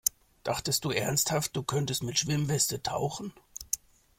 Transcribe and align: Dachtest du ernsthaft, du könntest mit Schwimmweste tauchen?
Dachtest 0.43 0.83
du 0.83 0.89
ernsthaft, 0.89 1.55
du 1.55 1.61
könntest 1.61 2.01
mit 2.01 2.17
Schwimmweste 2.17 2.81
tauchen? 2.81 3.33